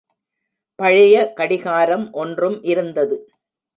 பழைய 0.79 1.15
கடிகாரம் 1.33 2.05
ஒன்றும் 2.13 2.57
இருந்தது. 2.63 3.17